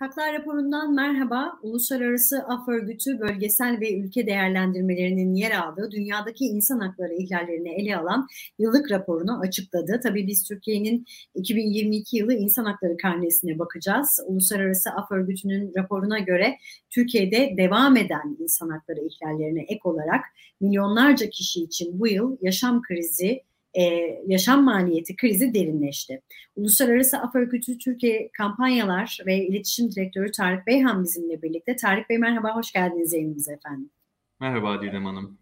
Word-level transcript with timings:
Haklar 0.00 0.34
raporundan 0.34 0.94
merhaba. 0.94 1.58
Uluslararası 1.62 2.42
Af 2.48 2.68
Örgütü 2.68 3.20
bölgesel 3.20 3.80
ve 3.80 3.98
ülke 3.98 4.26
değerlendirmelerinin 4.26 5.34
yer 5.34 5.50
aldığı 5.50 5.90
dünyadaki 5.90 6.44
insan 6.44 6.80
hakları 6.80 7.14
ihlallerini 7.14 7.68
ele 7.68 7.96
alan 7.96 8.26
yıllık 8.58 8.90
raporunu 8.90 9.40
açıkladı. 9.40 10.00
Tabii 10.02 10.26
biz 10.26 10.44
Türkiye'nin 10.48 11.06
2022 11.34 12.16
yılı 12.16 12.34
insan 12.34 12.64
hakları 12.64 12.96
karnesine 12.96 13.58
bakacağız. 13.58 14.20
Uluslararası 14.26 14.90
Af 14.90 15.12
Örgütü'nün 15.12 15.72
raporuna 15.76 16.18
göre 16.18 16.56
Türkiye'de 16.90 17.54
devam 17.56 17.96
eden 17.96 18.36
insan 18.38 18.68
hakları 18.68 19.00
ihlallerine 19.00 19.62
ek 19.62 19.80
olarak 19.84 20.24
milyonlarca 20.60 21.30
kişi 21.30 21.62
için 21.62 22.00
bu 22.00 22.08
yıl 22.08 22.36
yaşam 22.40 22.82
krizi, 22.82 23.42
e, 23.74 23.82
yaşam 24.26 24.64
maliyeti 24.64 25.16
krizi 25.16 25.54
derinleşti. 25.54 26.22
Uluslararası 26.56 27.18
Af 27.18 27.34
Örgütü 27.34 27.78
Türkiye 27.78 28.30
Kampanyalar 28.32 29.18
ve 29.26 29.46
İletişim 29.46 29.90
Direktörü 29.90 30.32
Tarık 30.32 30.66
Beyhan 30.66 31.04
bizimle 31.04 31.42
birlikte. 31.42 31.76
Tarık 31.76 32.10
Bey 32.10 32.18
merhaba, 32.18 32.56
hoş 32.56 32.72
geldiniz 32.72 33.12
yayınımıza 33.12 33.52
efendim. 33.52 33.90
Merhaba 34.40 34.82
Didem 34.82 35.04
Hanım. 35.04 35.38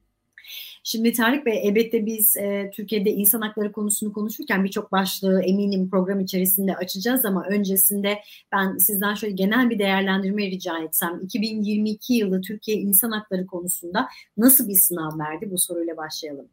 Şimdi 0.84 1.12
Tarık 1.12 1.46
Bey 1.46 1.68
elbette 1.68 2.06
biz 2.06 2.36
e, 2.36 2.70
Türkiye'de 2.74 3.10
insan 3.10 3.40
hakları 3.40 3.72
konusunu 3.72 4.12
konuşurken 4.12 4.64
birçok 4.64 4.92
başlığı 4.92 5.42
eminim 5.42 5.90
program 5.90 6.20
içerisinde 6.20 6.76
açacağız 6.76 7.24
ama 7.24 7.44
öncesinde 7.44 8.18
ben 8.52 8.76
sizden 8.76 9.14
şöyle 9.14 9.34
genel 9.34 9.70
bir 9.70 9.78
değerlendirme 9.78 10.46
rica 10.46 10.78
etsem 10.78 11.20
2022 11.22 12.14
yılı 12.14 12.40
Türkiye 12.40 12.76
insan 12.76 13.10
hakları 13.10 13.46
konusunda 13.46 14.08
nasıl 14.36 14.68
bir 14.68 14.74
sınav 14.74 15.18
verdi 15.18 15.50
bu 15.50 15.58
soruyla 15.58 15.96
başlayalım. 15.96 16.48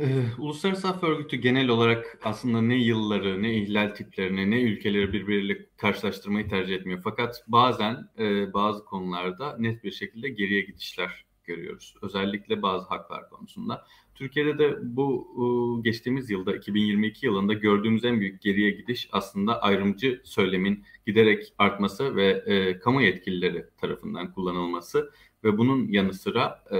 Ee, 0.00 0.24
Uluslararası 0.38 0.88
Af 0.88 1.02
Örgütü 1.02 1.36
genel 1.36 1.68
olarak 1.68 2.18
aslında 2.24 2.62
ne 2.62 2.76
yılları, 2.76 3.42
ne 3.42 3.54
ihlal 3.54 3.94
tiplerini, 3.94 4.50
ne 4.50 4.62
ülkeleri 4.62 5.12
birbiriyle 5.12 5.66
karşılaştırmayı 5.76 6.48
tercih 6.48 6.74
etmiyor. 6.74 7.00
Fakat 7.04 7.44
bazen 7.48 8.08
e, 8.18 8.52
bazı 8.52 8.84
konularda 8.84 9.56
net 9.58 9.84
bir 9.84 9.90
şekilde 9.90 10.28
geriye 10.28 10.60
gidişler 10.60 11.24
görüyoruz. 11.44 11.94
Özellikle 12.02 12.62
bazı 12.62 12.88
haklar 12.88 13.28
konusunda. 13.30 13.86
Türkiye'de 14.14 14.58
de 14.58 14.78
bu 14.82 15.80
geçtiğimiz 15.84 16.30
yılda 16.30 16.56
2022 16.56 17.26
yılında 17.26 17.52
gördüğümüz 17.52 18.04
en 18.04 18.20
büyük 18.20 18.42
geriye 18.42 18.70
gidiş 18.70 19.08
aslında 19.12 19.62
ayrımcı 19.62 20.20
söylemin 20.24 20.84
giderek 21.06 21.52
artması 21.58 22.16
ve 22.16 22.42
e, 22.46 22.78
kamu 22.78 23.02
yetkilileri 23.02 23.64
tarafından 23.80 24.32
kullanılması 24.32 25.10
ve 25.44 25.58
bunun 25.58 25.88
yanı 25.88 26.14
sıra 26.14 26.64
e, 26.72 26.78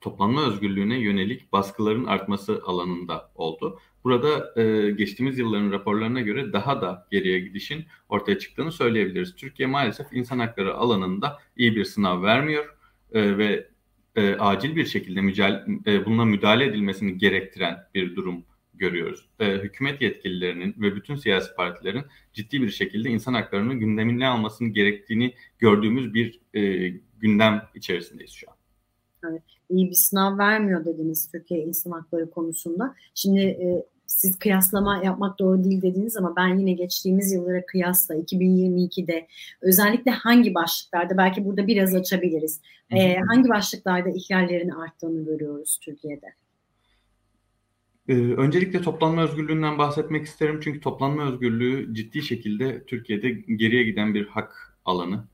toplanma 0.00 0.46
özgürlüğüne 0.46 0.98
yönelik 0.98 1.52
baskıların 1.52 2.04
artması 2.04 2.62
alanında 2.66 3.30
oldu. 3.34 3.80
Burada 4.04 4.60
e, 4.62 4.90
geçtiğimiz 4.90 5.38
yılların 5.38 5.72
raporlarına 5.72 6.20
göre 6.20 6.52
daha 6.52 6.80
da 6.80 7.06
geriye 7.10 7.40
gidişin 7.40 7.84
ortaya 8.08 8.38
çıktığını 8.38 8.72
söyleyebiliriz. 8.72 9.36
Türkiye 9.36 9.68
maalesef 9.68 10.06
insan 10.12 10.38
hakları 10.38 10.74
alanında 10.74 11.38
iyi 11.56 11.76
bir 11.76 11.84
sınav 11.84 12.22
vermiyor 12.22 12.76
e, 13.12 13.38
ve 13.38 13.68
e, 14.16 14.34
acil 14.34 14.76
bir 14.76 14.86
şekilde 14.86 15.20
mücadele, 15.20 15.78
e, 15.86 16.06
bununla 16.06 16.24
müdahale 16.24 16.64
edilmesini 16.64 17.18
gerektiren 17.18 17.78
bir 17.94 18.16
durum 18.16 18.44
görüyoruz. 18.74 19.28
E, 19.40 19.52
hükümet 19.52 20.02
yetkililerinin 20.02 20.74
ve 20.78 20.96
bütün 20.96 21.16
siyasi 21.16 21.54
partilerin 21.54 22.04
ciddi 22.32 22.62
bir 22.62 22.70
şekilde 22.70 23.10
insan 23.10 23.34
haklarını 23.34 23.74
gündemine 23.74 24.26
almasını 24.26 24.68
gerektiğini 24.68 25.34
gördüğümüz 25.58 26.14
bir 26.14 26.40
e, 26.54 26.88
gündem 27.18 27.62
içerisindeyiz 27.74 28.32
şu 28.32 28.50
an. 28.50 28.55
Evet 29.30 29.42
iyi 29.70 29.90
bir 29.90 29.94
sınav 29.94 30.38
vermiyor 30.38 30.84
dediniz 30.84 31.28
Türkiye 31.32 31.60
insan 31.60 31.90
hakları 31.90 32.30
konusunda. 32.30 32.94
Şimdi 33.14 33.40
e, 33.40 33.86
siz 34.06 34.38
kıyaslama 34.38 35.04
yapmak 35.04 35.38
doğru 35.38 35.64
değil 35.64 35.82
dediniz 35.82 36.16
ama 36.16 36.36
ben 36.36 36.58
yine 36.58 36.72
geçtiğimiz 36.72 37.32
yıllara 37.32 37.66
kıyasla 37.66 38.14
2022'de 38.14 39.26
özellikle 39.62 40.10
hangi 40.10 40.54
başlıklarda 40.54 41.16
belki 41.16 41.44
burada 41.44 41.66
biraz 41.66 41.94
açabiliriz. 41.94 42.60
E, 42.90 43.16
hangi 43.16 43.48
başlıklarda 43.48 44.08
ihlallerin 44.08 44.68
arttığını 44.68 45.24
görüyoruz 45.24 45.78
Türkiye'de? 45.82 46.26
Ee, 48.08 48.14
öncelikle 48.14 48.82
toplanma 48.82 49.22
özgürlüğünden 49.22 49.78
bahsetmek 49.78 50.26
isterim 50.26 50.60
çünkü 50.62 50.80
toplanma 50.80 51.28
özgürlüğü 51.28 51.94
ciddi 51.94 52.22
şekilde 52.22 52.84
Türkiye'de 52.84 53.30
geriye 53.30 53.82
giden 53.82 54.14
bir 54.14 54.26
hak 54.26 54.78
alanı. 54.84 55.24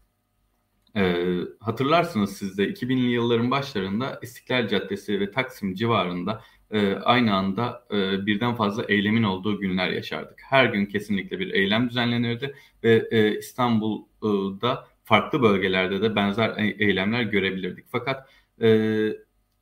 E, 0.97 1.25
hatırlarsınız 1.61 2.37
siz 2.37 2.59
de 2.59 2.69
2000'li 2.69 3.11
yılların 3.11 3.51
başlarında 3.51 4.19
İstiklal 4.23 4.69
Caddesi 4.69 5.21
ve 5.21 5.31
Taksim 5.31 5.75
civarında 5.75 6.43
e, 6.71 6.95
aynı 6.95 7.35
anda 7.35 7.87
e, 7.91 8.27
birden 8.27 8.55
fazla 8.55 8.85
eylemin 8.85 9.23
olduğu 9.23 9.61
günler 9.61 9.89
yaşardık. 9.89 10.41
Her 10.49 10.65
gün 10.65 10.87
kesinlikle 10.87 11.39
bir 11.39 11.55
eylem 11.55 11.89
düzenlenirdi 11.89 12.55
ve 12.85 13.09
e, 13.11 13.39
İstanbul'da 13.39 14.89
farklı 15.05 15.43
bölgelerde 15.43 16.03
de 16.03 16.17
benzer 16.17 16.49
e, 16.57 16.85
eylemler 16.85 17.23
görebilirdik. 17.23 17.85
Fakat 17.89 18.31
e, 18.63 18.69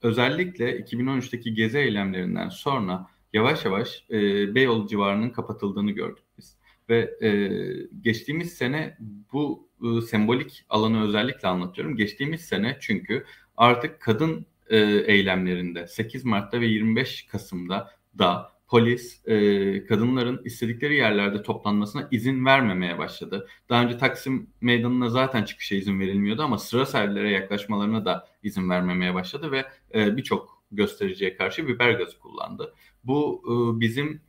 özellikle 0.02 0.80
2013'teki 0.80 1.54
gezi 1.54 1.78
eylemlerinden 1.78 2.48
sonra 2.48 3.06
yavaş 3.32 3.64
yavaş 3.64 4.04
e, 4.10 4.54
Beyoğlu 4.54 4.88
civarının 4.88 5.30
kapatıldığını 5.30 5.90
gördük 5.90 6.24
biz. 6.38 6.59
Ve 6.90 7.26
e, 7.26 7.30
geçtiğimiz 8.00 8.52
sene 8.52 8.96
bu 9.32 9.68
e, 9.82 10.00
sembolik 10.00 10.64
alanı 10.68 11.04
özellikle 11.04 11.48
anlatıyorum. 11.48 11.96
Geçtiğimiz 11.96 12.40
sene 12.40 12.76
çünkü 12.80 13.24
artık 13.56 14.00
kadın 14.00 14.46
e, 14.70 14.78
eylemlerinde 15.06 15.86
8 15.86 16.24
Mart'ta 16.24 16.60
ve 16.60 16.66
25 16.66 17.26
Kasım'da 17.26 17.90
da 18.18 18.52
polis 18.68 19.28
e, 19.28 19.84
kadınların 19.84 20.40
istedikleri 20.44 20.96
yerlerde 20.96 21.42
toplanmasına 21.42 22.08
izin 22.10 22.44
vermemeye 22.44 22.98
başladı. 22.98 23.48
Daha 23.68 23.84
önce 23.84 23.98
Taksim 23.98 24.50
Meydanı'na 24.60 25.08
zaten 25.08 25.44
çıkışa 25.44 25.74
izin 25.74 26.00
verilmiyordu 26.00 26.42
ama 26.42 26.58
sıra 26.58 26.86
servilere 26.86 27.30
yaklaşmalarına 27.30 28.04
da 28.04 28.28
izin 28.42 28.70
vermemeye 28.70 29.14
başladı 29.14 29.52
ve 29.52 29.64
e, 29.94 30.16
birçok 30.16 30.62
göstericiye 30.72 31.36
karşı 31.36 31.68
biber 31.68 31.90
gazı 31.90 32.18
kullandı. 32.18 32.74
Bu 33.04 33.42
e, 33.46 33.80
bizim 33.80 34.20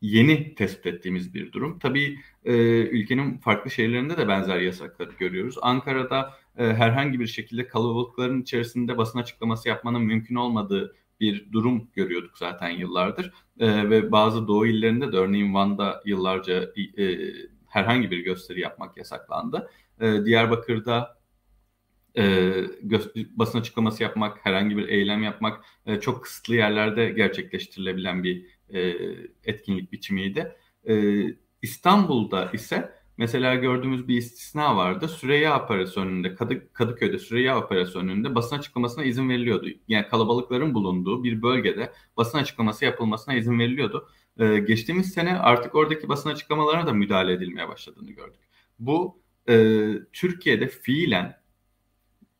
yeni 0.00 0.54
tespit 0.54 0.86
ettiğimiz 0.86 1.34
bir 1.34 1.52
durum. 1.52 1.78
Tabii 1.78 2.18
e, 2.44 2.52
ülkenin 2.82 3.38
farklı 3.38 3.70
şehirlerinde 3.70 4.16
de 4.16 4.28
benzer 4.28 4.60
yasakları 4.60 5.10
görüyoruz. 5.18 5.56
Ankara'da 5.62 6.34
e, 6.58 6.64
herhangi 6.64 7.20
bir 7.20 7.26
şekilde 7.26 7.66
kalabalıkların 7.66 8.42
içerisinde 8.42 8.98
basın 8.98 9.18
açıklaması 9.18 9.68
yapmanın 9.68 10.02
mümkün 10.02 10.34
olmadığı 10.34 10.96
bir 11.20 11.52
durum 11.52 11.90
görüyorduk 11.94 12.38
zaten 12.38 12.70
yıllardır. 12.70 13.32
E, 13.60 13.90
ve 13.90 14.12
bazı 14.12 14.48
doğu 14.48 14.66
illerinde 14.66 15.12
de 15.12 15.16
örneğin 15.16 15.54
Van'da 15.54 16.02
yıllarca 16.04 16.72
e, 16.98 17.18
herhangi 17.66 18.10
bir 18.10 18.18
gösteri 18.18 18.60
yapmak 18.60 18.96
yasaklandı. 18.96 19.70
E, 20.00 20.24
Diyarbakır'da 20.24 21.16
e, 22.18 22.54
basın 23.14 23.58
açıklaması 23.58 24.02
yapmak, 24.02 24.46
herhangi 24.46 24.76
bir 24.76 24.88
eylem 24.88 25.22
yapmak 25.22 25.64
e, 25.86 26.00
çok 26.00 26.22
kısıtlı 26.22 26.54
yerlerde 26.54 27.10
gerçekleştirilebilen 27.10 28.24
bir 28.24 28.46
e, 28.74 28.94
etkinlik 29.44 29.92
biçimiydi. 29.92 30.56
E, 30.88 31.24
İstanbul'da 31.62 32.50
ise 32.52 32.92
mesela 33.16 33.54
gördüğümüz 33.54 34.08
bir 34.08 34.16
istisna 34.16 34.76
vardı. 34.76 35.08
Süreyya 35.08 35.64
operasyonunda, 35.64 36.34
Kadı, 36.34 36.72
Kadıköy'de 36.72 37.18
Süreyya 37.18 37.58
operasyonunda 37.58 38.34
basın 38.34 38.56
açıklamasına 38.56 39.04
izin 39.04 39.28
veriliyordu. 39.28 39.66
Yani 39.88 40.08
kalabalıkların 40.08 40.74
bulunduğu 40.74 41.24
bir 41.24 41.42
bölgede 41.42 41.92
basın 42.16 42.38
açıklaması 42.38 42.84
yapılmasına 42.84 43.34
izin 43.34 43.58
veriliyordu. 43.58 44.08
Ee, 44.38 44.58
geçtiğimiz 44.58 45.12
sene 45.12 45.38
artık 45.38 45.74
oradaki 45.74 46.08
basın 46.08 46.30
açıklamalarına 46.30 46.86
da 46.86 46.92
müdahale 46.92 47.32
edilmeye 47.32 47.68
başladığını 47.68 48.10
gördük. 48.10 48.40
Bu 48.78 49.22
e, 49.48 49.84
Türkiye'de 50.12 50.68
fiilen 50.68 51.40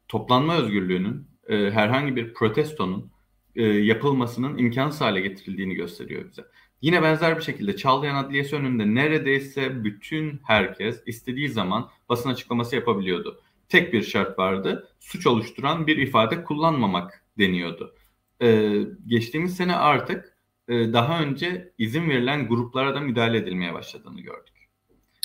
toplanma 0.08 0.56
özgürlüğünün, 0.56 1.28
e, 1.48 1.70
herhangi 1.70 2.16
bir 2.16 2.34
protestonun 2.34 3.10
e, 3.56 3.62
yapılmasının 3.62 4.58
imkansız 4.58 5.00
hale 5.00 5.20
getirildiğini 5.20 5.74
gösteriyor 5.74 6.30
bize. 6.30 6.42
Yine 6.82 7.02
benzer 7.02 7.36
bir 7.36 7.42
şekilde 7.42 7.76
Çağlayan 7.76 8.14
Adliyesi 8.14 8.56
önünde 8.56 8.94
neredeyse 8.94 9.84
bütün 9.84 10.40
herkes 10.44 11.02
istediği 11.06 11.48
zaman 11.48 11.88
basın 12.08 12.30
açıklaması 12.30 12.76
yapabiliyordu. 12.76 13.40
Tek 13.68 13.92
bir 13.92 14.02
şart 14.02 14.38
vardı. 14.38 14.88
Suç 15.00 15.26
oluşturan 15.26 15.86
bir 15.86 15.96
ifade 15.96 16.44
kullanmamak 16.44 17.24
deniyordu. 17.38 17.94
Ee, 18.42 18.82
geçtiğimiz 19.06 19.56
sene 19.56 19.74
artık 19.76 20.36
e, 20.68 20.92
daha 20.92 21.22
önce 21.22 21.72
izin 21.78 22.10
verilen 22.10 22.48
gruplara 22.48 22.94
da 22.94 23.00
müdahale 23.00 23.38
edilmeye 23.38 23.74
başladığını 23.74 24.20
gördük. 24.20 24.68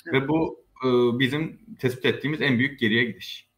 Evet. 0.08 0.24
Ve 0.24 0.28
bu 0.28 0.66
e, 0.86 1.20
bizim 1.20 1.60
tespit 1.80 2.06
ettiğimiz 2.06 2.42
en 2.42 2.60
büyük 2.60 2.80
geriye 2.80 3.04
gidiş. 3.04 3.50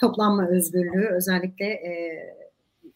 Toplanma 0.00 0.48
özgürlüğü 0.48 1.08
özellikle 1.16 1.66
e, 1.66 1.92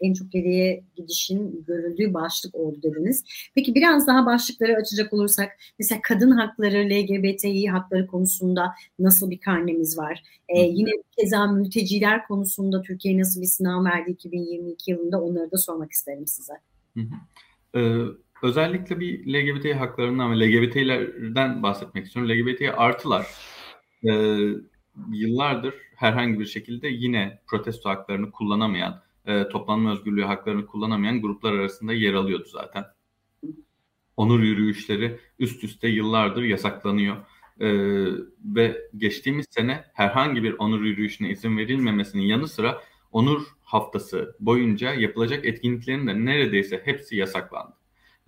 en 0.02 0.14
çok 0.14 0.32
geriye 0.32 0.84
gidişin 0.96 1.64
görüldüğü 1.66 2.14
başlık 2.14 2.54
oldu 2.54 2.82
dediniz. 2.82 3.24
Peki 3.54 3.74
biraz 3.74 4.06
daha 4.06 4.26
başlıkları 4.26 4.76
açacak 4.76 5.12
olursak 5.12 5.52
mesela 5.78 6.00
kadın 6.02 6.30
hakları, 6.30 6.88
LGBTİ 6.90 7.66
hakları 7.66 8.06
konusunda 8.06 8.74
nasıl 8.98 9.30
bir 9.30 9.40
karnemiz 9.40 9.98
var? 9.98 10.22
Ee, 10.48 10.60
yine 10.60 10.90
keza 11.18 11.46
mülteciler 11.46 12.26
konusunda 12.26 12.82
Türkiye 12.82 13.18
nasıl 13.18 13.40
bir 13.40 13.46
sınav 13.46 13.84
verdi 13.84 14.10
2022 14.10 14.90
yılında 14.90 15.22
onları 15.22 15.50
da 15.50 15.56
sormak 15.56 15.92
isterim 15.92 16.26
size. 16.26 16.52
Hı 16.96 17.00
hı. 17.00 17.14
Ee, 17.78 18.06
özellikle 18.42 19.00
bir 19.00 19.26
LGBT 19.26 19.80
haklarından 19.80 20.32
ve 20.32 20.40
LGBT'lerden 20.40 21.62
bahsetmek 21.62 22.06
istiyorum. 22.06 22.32
LGBT 22.32 22.62
artılar 22.76 23.26
e, 24.04 24.12
yıllardır 25.12 25.74
herhangi 25.96 26.40
bir 26.40 26.46
şekilde 26.46 26.88
yine 26.88 27.38
protesto 27.46 27.90
haklarını 27.90 28.30
kullanamayan, 28.30 29.02
e, 29.26 29.48
toplanma 29.48 29.92
özgürlüğü 29.92 30.24
haklarını 30.24 30.66
kullanamayan 30.66 31.22
gruplar 31.22 31.52
arasında 31.52 31.92
yer 31.92 32.14
alıyordu 32.14 32.48
zaten. 32.48 32.84
Onur 34.16 34.40
yürüyüşleri 34.40 35.20
üst 35.38 35.64
üste 35.64 35.88
yıllardır 35.88 36.42
yasaklanıyor. 36.42 37.16
Ee, 37.60 38.04
ve 38.44 38.88
geçtiğimiz 38.96 39.46
sene 39.50 39.84
herhangi 39.92 40.42
bir 40.42 40.54
onur 40.58 40.82
yürüyüşüne 40.82 41.30
izin 41.30 41.58
verilmemesinin 41.58 42.22
yanı 42.22 42.48
sıra 42.48 42.82
onur 43.12 43.42
haftası 43.62 44.36
boyunca 44.40 44.94
yapılacak 44.94 45.44
etkinliklerin 45.46 46.06
de 46.06 46.24
neredeyse 46.24 46.82
hepsi 46.84 47.16
yasaklandı. 47.16 47.76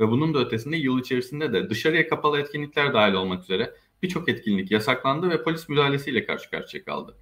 Ve 0.01 0.09
bunun 0.09 0.35
da 0.35 0.39
ötesinde 0.39 0.77
yıl 0.77 1.01
içerisinde 1.01 1.53
de 1.53 1.71
dışarıya 1.71 2.09
kapalı 2.09 2.41
etkinlikler 2.41 2.95
dahil 2.95 3.13
olmak 3.15 3.43
üzere 3.43 3.75
birçok 4.03 4.29
etkinlik 4.29 4.71
yasaklandı 4.71 5.31
ve 5.31 5.43
polis 5.43 5.69
müdahalesiyle 5.69 6.27
karşı 6.27 6.51
karşıya 6.51 6.85
kaldı. 6.85 7.17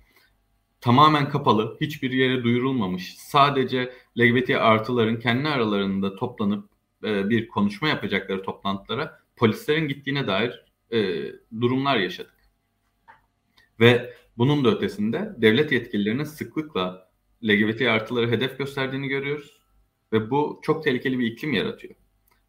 Tamamen 0.82 1.28
kapalı, 1.28 1.76
hiçbir 1.80 2.10
yere 2.10 2.44
duyurulmamış, 2.44 3.14
sadece 3.18 3.92
LGBT 4.18 4.50
artıların 4.50 5.20
kendi 5.20 5.48
aralarında 5.48 6.16
toplanıp 6.16 6.68
e, 7.04 7.30
bir 7.30 7.48
konuşma 7.48 7.88
yapacakları 7.88 8.42
toplantılara 8.42 9.20
polislerin 9.36 9.88
gittiğine 9.88 10.26
dair 10.26 10.64
e, 10.92 11.24
durumlar 11.60 11.96
yaşadık. 11.96 12.34
Ve 13.80 14.14
bunun 14.38 14.64
da 14.64 14.70
ötesinde 14.70 15.32
devlet 15.36 15.72
yetkililerinin 15.72 16.24
sıklıkla 16.24 17.08
LGBT 17.44 17.82
artıları 17.82 18.30
hedef 18.30 18.58
gösterdiğini 18.58 19.08
görüyoruz. 19.08 19.60
Ve 20.12 20.30
bu 20.30 20.60
çok 20.62 20.84
tehlikeli 20.84 21.18
bir 21.18 21.26
iklim 21.26 21.52
yaratıyor. 21.52 21.94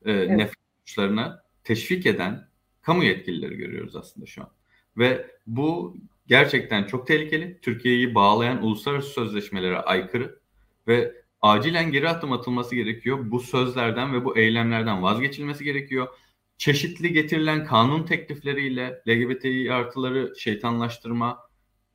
E, 0.06 0.12
evet. 0.12 0.30
Nefret 0.30 0.64
suçlarına 0.86 1.44
teşvik 1.64 2.06
eden 2.06 2.48
kamu 2.82 3.04
yetkilileri 3.04 3.56
görüyoruz 3.56 3.96
aslında 3.96 4.26
şu 4.26 4.42
an. 4.42 4.50
Ve 4.98 5.32
bu 5.48 5.98
gerçekten 6.28 6.84
çok 6.84 7.08
tehlikeli. 7.08 7.60
Türkiye'yi 7.62 8.16
bağlayan 8.16 8.64
uluslararası 8.64 9.10
sözleşmelere 9.10 9.78
aykırı 9.78 10.40
ve 10.88 11.14
acilen 11.42 11.92
geri 11.92 12.10
adım 12.10 12.32
atılması 12.32 12.76
gerekiyor. 12.76 13.32
Bu 13.32 13.40
sözlerden 13.40 14.14
ve 14.14 14.26
bu 14.26 14.38
eylemlerden 14.38 15.04
vazgeçilmesi 15.04 15.64
gerekiyor. 15.64 16.08
Çeşitli 16.58 17.14
getirilen 17.14 17.66
kanun 17.66 18.04
teklifleriyle 18.04 19.02
LGBTİ 19.08 19.74
artıları 19.74 20.34
şeytanlaştırma, 20.40 21.40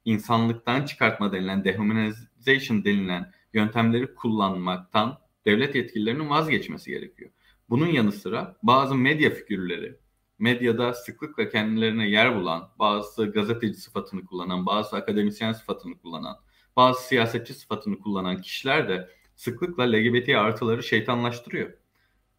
insanlıktan 0.04 0.84
çıkartma 0.84 1.32
denilen, 1.32 1.64
dehumanization 1.64 2.84
denilen 2.84 3.32
yöntemleri 3.54 4.14
kullanmaktan 4.14 5.18
devlet 5.46 5.74
yetkililerinin 5.74 6.30
vazgeçmesi 6.30 6.90
gerekiyor. 6.90 7.30
Bunun 7.70 7.86
yanı 7.86 8.12
sıra 8.12 8.56
bazı 8.62 8.94
medya 8.94 9.30
figürleri, 9.30 9.96
medyada 10.38 10.94
sıklıkla 10.94 11.48
kendilerine 11.48 12.08
yer 12.08 12.36
bulan, 12.36 12.70
bazı 12.78 13.26
gazeteci 13.30 13.80
sıfatını 13.80 14.26
kullanan, 14.26 14.66
bazı 14.66 14.96
akademisyen 14.96 15.52
sıfatını 15.52 15.98
kullanan, 15.98 16.36
bazı 16.76 17.02
siyasetçi 17.02 17.54
sıfatını 17.54 17.98
kullanan 17.98 18.40
kişiler 18.40 18.88
de 18.88 19.08
sıklıkla 19.36 19.92
LGBT 19.92 20.28
artıları 20.28 20.82
şeytanlaştırıyor. 20.82 21.72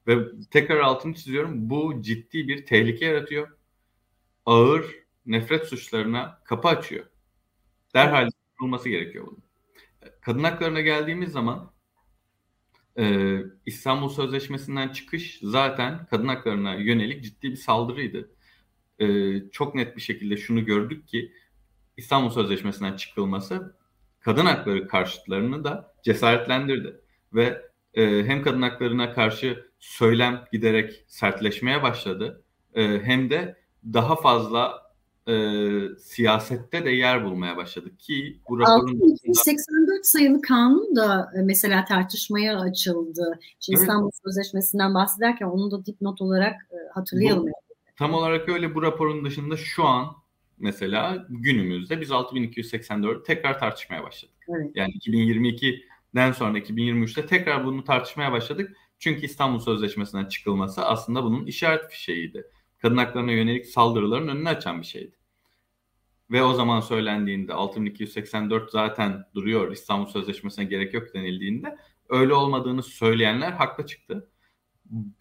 Ve 0.08 0.18
tekrar 0.52 0.80
altını 0.80 1.14
çiziyorum 1.14 1.70
bu 1.70 2.02
ciddi 2.02 2.48
bir 2.48 2.66
tehlike 2.66 3.06
yaratıyor. 3.06 3.58
Ağır 4.46 4.96
nefret 5.26 5.66
suçlarına 5.66 6.42
kapı 6.46 6.68
açıyor. 6.68 7.06
Derhal 7.94 8.30
kurulması 8.58 8.90
gerekiyor 8.90 9.28
bunun. 9.28 9.44
Kadın 10.22 10.44
haklarına 10.44 10.82
geldiğimiz 10.82 11.32
zaman 11.32 11.72
e, 12.98 13.38
İstanbul 13.66 14.10
Sözleşmesi'nden 14.10 14.90
çıkış 14.90 15.40
zaten 15.44 16.06
kadın 16.06 16.28
haklarına 16.28 16.76
yönelik 16.76 17.24
ciddi 17.24 17.52
bir 17.52 17.56
saldırıydı. 17.56 18.30
E, 19.00 19.40
çok 19.50 19.76
net 19.76 19.96
bir 19.96 20.02
şekilde 20.02 20.38
şunu 20.38 20.66
gördük 20.66 21.08
ki 21.08 21.32
İstanbul 21.98 22.30
Sözleşmesi'nden 22.30 22.96
çıkılması 22.96 23.76
kadın 24.20 24.46
hakları 24.46 24.88
karşıtlarını 24.88 25.64
da 25.64 25.94
cesaretlendirdi. 26.04 27.02
Ve 27.34 27.70
e, 27.94 28.24
hem 28.24 28.42
kadın 28.42 28.62
haklarına 28.62 29.14
karşı 29.14 29.66
söylem 29.80 30.46
giderek 30.52 31.04
sertleşmeye 31.08 31.84
başladı 31.84 32.44
e, 32.74 33.02
hem 33.04 33.30
de 33.30 33.60
daha 33.84 34.16
fazla 34.16 34.89
e, 35.28 35.36
siyasette 36.00 36.86
de 36.86 36.90
yer 36.90 37.26
bulmaya 37.26 37.58
başladı 37.58 37.98
ki 37.98 38.40
bu 38.50 38.60
raporun 38.60 39.16
284 39.16 40.06
sayılı 40.06 40.42
kanun 40.42 40.96
da 40.96 41.32
e, 41.36 41.42
mesela 41.42 41.86
tartışmaya 41.86 42.60
açıldı. 42.60 43.40
Şimdi 43.60 43.78
evet. 43.78 43.82
İstanbul 43.82 44.12
Sözleşmesi'nden 44.26 44.94
bahsederken 44.94 45.46
onu 45.46 45.72
da 45.72 45.86
dipnot 45.86 46.22
olarak 46.22 46.54
e, 46.72 46.78
hatırlayalım. 46.94 47.48
Bu, 47.48 47.52
tam 47.98 48.14
olarak 48.14 48.50
öyle 48.50 48.76
bu 48.76 48.82
raporun 48.82 49.26
dışında 49.26 49.58
şu 49.58 49.84
an 49.84 50.06
mesela 50.60 51.26
günümüzde 51.30 52.02
biz 52.02 52.12
6284 52.12 53.26
tekrar 53.26 53.60
tartışmaya 53.60 54.04
başladık. 54.04 54.36
Evet. 54.50 54.72
Yani 54.76 54.92
2022'den 54.92 56.32
sonra 56.32 56.60
2023'te 56.60 57.26
tekrar 57.26 57.66
bunu 57.66 57.84
tartışmaya 57.84 58.32
başladık. 58.32 58.78
Çünkü 59.00 59.26
İstanbul 59.26 59.60
Sözleşmesi'nden 59.60 60.26
çıkılması 60.26 60.86
aslında 60.86 61.24
bunun 61.24 61.46
işaret 61.46 61.90
fişeğiydi. 61.90 62.48
Kadın 62.80 62.98
haklarına 62.98 63.32
yönelik 63.32 63.66
saldırıların 63.66 64.28
önünü 64.28 64.50
açan 64.50 64.82
bir 64.82 64.86
şeydi. 64.86 65.16
Ve 66.32 66.44
o 66.44 66.54
zaman 66.54 66.80
söylendiğinde 66.80 67.54
6284 67.54 68.72
zaten 68.72 69.26
duruyor 69.36 69.72
İstanbul 69.72 70.06
Sözleşmesi'ne 70.06 70.66
gerek 70.66 70.94
yok 70.94 71.14
denildiğinde 71.14 71.78
öyle 72.10 72.34
olmadığını 72.34 72.84
söyleyenler 72.84 73.52
haklı 73.52 73.86
çıktı. 73.86 74.30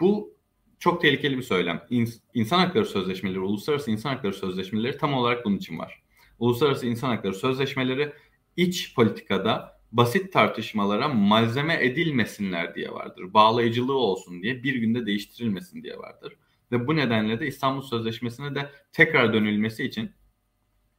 Bu 0.01 0.39
çok 0.79 1.03
tehlikeli 1.03 1.37
bir 1.37 1.43
söylem. 1.43 1.87
İnsan 2.35 2.59
hakları 2.59 2.87
sözleşmeleri, 2.87 3.41
uluslararası 3.41 3.91
insan 3.91 4.11
hakları 4.11 4.35
sözleşmeleri 4.35 4.99
tam 4.99 5.15
olarak 5.15 5.45
bunun 5.45 5.57
için 5.57 5.79
var. 5.79 6.03
Uluslararası 6.39 6.87
insan 6.87 7.09
hakları 7.09 7.35
sözleşmeleri 7.35 8.13
iç 8.57 8.95
politikada 8.95 9.81
basit 9.93 10.33
tartışmalara 10.33 11.09
malzeme 11.09 11.85
edilmesinler 11.85 12.75
diye 12.75 12.93
vardır. 12.93 13.35
Bağlayıcılığı 13.35 13.99
olsun 13.99 14.43
diye 14.43 14.63
bir 14.63 14.75
günde 14.75 15.07
değiştirilmesin 15.07 15.83
diye 15.83 15.99
vardır. 15.99 16.33
Ve 16.73 16.87
bu 16.87 16.97
nedenle 16.97 17.41
de 17.41 17.47
İstanbul 17.47 17.83
Sözleşmesi'ne 17.83 18.55
de 18.55 18.71
tekrar 18.93 19.33
dönülmesi 19.33 19.85
için 19.85 20.11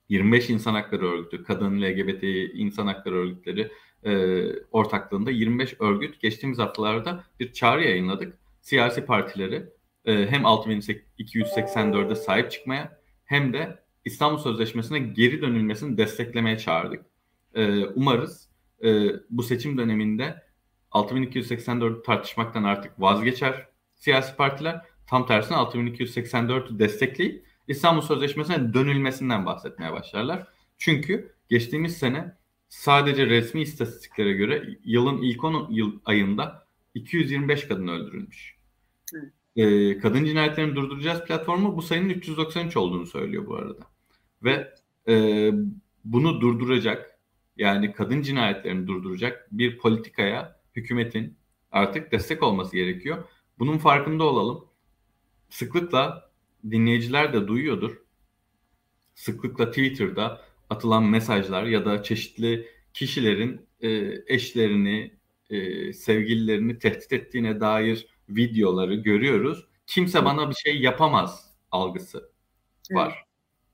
25 0.10 0.50
insan 0.50 0.74
hakları 0.74 1.06
örgütü, 1.06 1.44
kadın 1.44 1.82
LGBT 1.82 2.24
insan 2.54 2.88
hakları 2.88 3.16
örgütleri 3.16 3.72
e, 4.04 4.44
ortaklığında 4.72 5.32
25 5.32 5.76
örgüt 5.80 6.22
geçtiğimiz 6.22 6.60
haftalarda 6.60 7.24
bir 7.40 7.54
çağrı 7.54 7.84
yayınladık. 7.84 8.38
Siyasi 8.62 9.06
partileri 9.06 9.66
e, 10.06 10.28
hem 10.28 10.42
6284'e 10.42 12.16
sahip 12.16 12.52
çıkmaya 12.52 13.00
hem 13.26 13.54
de 13.54 13.80
İstanbul 14.06 14.38
Sözleşmesi'ne 14.38 15.00
geri 15.00 15.42
dönülmesini 15.42 15.98
desteklemeye 15.98 16.58
çağırdık. 16.58 17.06
E, 17.56 17.86
umarız 17.86 18.50
e, 18.84 19.10
bu 19.30 19.44
seçim 19.44 19.78
döneminde 19.78 20.44
6284 20.92 22.06
tartışmaktan 22.06 22.64
artık 22.64 23.02
vazgeçer 23.02 23.68
siyasi 23.96 24.36
partiler. 24.36 24.82
Tam 25.10 25.26
tersine 25.26 25.58
6284'ü 25.58 26.80
destekleyip 26.80 27.46
İstanbul 27.68 28.02
Sözleşmesi'ne 28.02 28.74
dönülmesinden 28.74 29.46
bahsetmeye 29.46 29.92
başlarlar. 29.92 30.48
Çünkü 30.78 31.34
geçtiğimiz 31.50 31.98
sene 31.98 32.36
sadece 32.70 33.26
resmi 33.26 33.62
istatistiklere 33.62 34.34
göre 34.34 34.78
yılın 34.84 35.22
ilk 35.22 35.44
10 35.44 35.68
yıl 35.72 36.00
ayında 36.06 36.68
225 36.94 37.68
kadın 37.68 37.88
öldürülmüş. 37.88 38.56
Evet. 39.16 39.34
Ee, 39.56 39.98
kadın 40.00 40.26
cinayetlerini 40.26 40.76
durduracağız 40.76 41.26
platformu 41.26 41.78
bu 41.78 41.82
sayının 41.82 42.10
393 42.10 42.78
olduğunu 42.78 43.06
söylüyor 43.06 43.48
bu 43.48 43.56
arada. 43.56 43.82
Ve 44.44 44.74
e, 45.08 45.52
bunu 46.06 46.42
durduracak 46.42 47.20
yani 47.58 47.94
kadın 47.94 48.22
cinayetlerini 48.22 48.88
durduracak 48.88 49.48
bir 49.52 49.78
politikaya 49.78 50.60
hükümetin 50.76 51.38
artık 51.72 52.12
destek 52.12 52.44
olması 52.44 52.76
gerekiyor. 52.76 53.24
Bunun 53.60 53.78
farkında 53.78 54.24
olalım. 54.24 54.69
Sıklıkla 55.50 56.32
dinleyiciler 56.72 57.34
de 57.34 57.48
duyuyordur. 57.48 57.98
Sıklıkla 59.16 59.70
Twitter'da 59.70 60.42
atılan 60.70 61.04
mesajlar 61.04 61.64
ya 61.64 61.86
da 61.86 62.04
çeşitli 62.04 62.68
kişilerin 62.94 63.68
e, 63.82 64.12
eşlerini, 64.28 65.14
e, 65.50 65.94
sevgililerini 65.94 66.80
tehdit 66.80 67.14
ettiğine 67.14 67.60
dair 67.60 68.08
videoları 68.30 68.96
görüyoruz. 68.96 69.66
Kimse 69.88 70.26
bana 70.26 70.50
bir 70.50 70.56
şey 70.56 70.82
yapamaz 70.82 71.54
algısı 71.72 72.32
var 72.92 73.26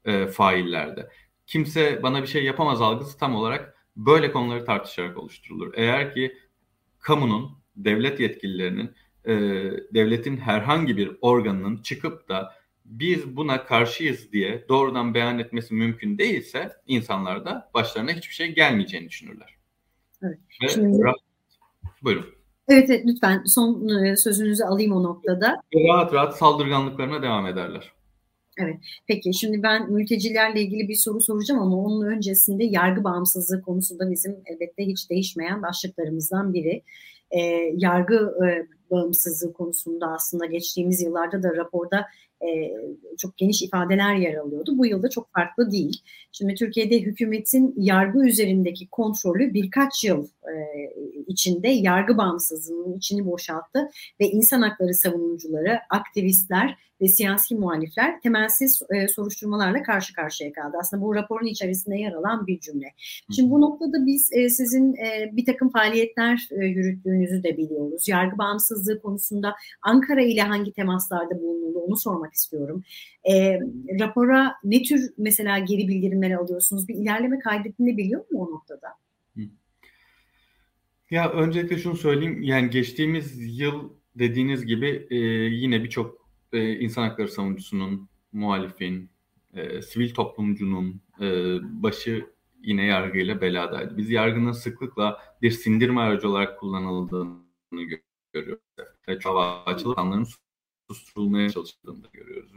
evet. 0.05 0.29
e, 0.29 0.32
faillerde. 0.32 1.10
Kimse 1.48 2.03
bana 2.03 2.22
bir 2.22 2.27
şey 2.27 2.44
yapamaz 2.44 2.82
algısı 2.82 3.17
tam 3.17 3.36
olarak 3.36 3.75
böyle 3.96 4.32
konuları 4.32 4.65
tartışarak 4.65 5.17
oluşturulur. 5.17 5.74
Eğer 5.75 6.13
ki 6.13 6.38
kamunun, 7.00 7.58
devlet 7.75 8.20
yetkililerinin, 8.20 8.96
e, 9.27 9.34
devletin 9.94 10.38
herhangi 10.38 10.98
bir 10.98 11.12
organının 11.22 11.77
çıkıp 11.77 12.29
da 12.29 12.53
biz 12.86 13.36
buna 13.36 13.65
karşıyız 13.65 14.32
diye 14.32 14.65
doğrudan 14.70 15.13
beyan 15.13 15.39
etmesi 15.39 15.74
mümkün 15.74 16.17
değilse 16.17 16.72
insanlar 16.88 17.46
da 17.46 17.70
başlarına 17.74 18.12
hiçbir 18.12 18.34
şey 18.34 18.55
gelmeyeceğini 18.55 19.10
düşünürler. 19.10 19.55
Evet. 20.24 20.39
Ve 20.63 20.67
Şimdi... 20.67 21.03
rahat... 21.03 21.15
Buyurun. 22.03 22.25
Evet, 22.67 22.89
evet 22.89 23.03
lütfen 23.05 23.44
son 23.46 24.03
e, 24.05 24.15
sözünüzü 24.15 24.63
alayım 24.63 24.91
o 24.91 25.03
noktada. 25.03 25.62
Rahat 25.89 26.13
rahat 26.13 26.38
saldırganlıklarına 26.38 27.22
devam 27.22 27.48
ederler. 27.48 27.91
Evet. 28.58 28.75
Peki 29.08 29.34
şimdi 29.34 29.63
ben 29.63 29.91
mültecilerle 29.91 30.62
ilgili 30.62 30.88
bir 30.88 30.96
soru 30.96 31.22
soracağım 31.22 31.62
ama 31.62 31.75
onun 31.77 32.05
öncesinde 32.05 32.63
yargı 32.63 33.03
bağımsızlığı 33.03 33.62
konusunda 33.62 34.12
bizim 34.12 34.36
elbette 34.46 34.86
hiç 34.86 35.10
değişmeyen 35.10 35.62
başlıklarımızdan 35.62 36.53
biri. 36.53 36.84
E, 37.32 37.39
yargı 37.75 38.34
e, 38.46 38.67
bağımsızlığı 38.92 39.54
konusunda 39.54 40.08
aslında 40.08 40.46
geçtiğimiz 40.46 41.01
yıllarda 41.01 41.44
da 41.44 41.56
raporda 41.56 42.06
e, 42.42 42.48
çok 43.18 43.38
geniş 43.38 43.62
ifadeler 43.62 44.15
yer 44.15 44.36
alıyordu. 44.36 44.77
Bu 44.77 44.86
yılda 44.86 45.10
çok 45.10 45.34
farklı 45.34 45.72
değil. 45.72 46.01
Şimdi 46.32 46.56
Türkiye'de 46.56 47.01
hükümetin 47.01 47.74
yargı 47.77 48.27
üzerindeki 48.27 48.88
kontrolü 48.88 49.54
birkaç 49.54 50.04
yıl 50.04 50.27
e, 50.27 50.56
içinde 51.27 51.68
yargı 51.68 52.18
bağımsızlığının 52.18 52.98
içini 52.98 53.25
boşalttı 53.25 53.89
ve 54.20 54.25
insan 54.25 54.62
hakları 54.62 54.94
savunucuları, 54.94 55.80
aktivistler 55.89 56.77
ve 57.01 57.07
siyasi 57.07 57.55
muhalifler 57.55 58.21
temelsiz 58.21 58.81
e, 58.89 59.07
soruşturmalarla 59.07 59.83
karşı 59.83 60.13
karşıya 60.13 60.53
kaldı. 60.53 60.77
Aslında 60.79 61.03
bu 61.03 61.15
raporun 61.15 61.45
içerisinde 61.45 61.95
yer 61.95 62.13
alan 62.13 62.47
bir 62.47 62.59
cümle. 62.59 62.93
Şimdi 63.35 63.51
bu 63.51 63.61
noktada 63.61 64.05
biz 64.05 64.29
e, 64.33 64.49
sizin 64.49 64.95
e, 64.95 65.31
bir 65.33 65.45
takım 65.45 65.69
faaliyetler 65.69 66.47
e, 66.51 66.65
yürüttüğünüzü 66.65 67.43
de 67.43 67.57
biliyoruz. 67.57 68.07
Yargı 68.07 68.37
bağımsızlığı 68.37 69.01
konusunda 69.01 69.55
Ankara 69.81 70.21
ile 70.21 70.41
hangi 70.41 70.73
temaslarda 70.73 71.41
bulunuldu 71.41 71.79
onu 71.79 71.97
sormak 71.97 72.33
istiyorum. 72.33 72.83
E, 73.31 73.59
rapora 73.99 74.55
ne 74.63 74.83
tür 74.83 75.13
mesela 75.17 75.59
geri 75.59 75.87
bildirimler 75.87 76.31
alıyorsunuz? 76.31 76.87
Bir 76.87 76.95
ilerleme 76.95 77.39
kaydettiğini 77.39 77.97
biliyor 77.97 78.25
mu 78.31 78.47
o 78.47 78.51
noktada? 78.51 78.87
Ya 81.11 81.31
öncelikle 81.31 81.77
şunu 81.77 81.95
söyleyeyim. 81.95 82.43
Yani 82.43 82.69
geçtiğimiz 82.69 83.59
yıl 83.59 83.89
dediğiniz 84.15 84.65
gibi 84.65 85.07
e, 85.09 85.15
yine 85.55 85.83
birçok 85.83 86.25
e, 86.55 86.79
insan 86.79 87.03
hakları 87.03 87.27
savunucusunun, 87.27 88.09
muhalifin, 88.31 89.09
e, 89.53 89.81
sivil 89.81 90.13
toplumcunun 90.13 91.01
e, 91.21 91.57
başı 91.62 92.25
yine 92.62 92.85
yargıyla 92.85 93.41
beladaydı. 93.41 93.97
Biz 93.97 94.09
yargının 94.09 94.51
sıklıkla 94.51 95.21
bir 95.41 95.51
sindirme 95.51 96.01
aracı 96.01 96.29
olarak 96.29 96.59
kullanıldığını 96.59 97.39
görüyoruz. 98.33 98.63
Ve 99.07 99.19
çava 99.19 99.63
açılıp 99.63 100.27
susturulmaya 100.88 101.50
çalışıldığını 101.50 102.03
da 102.03 102.07
görüyoruz. 102.13 102.51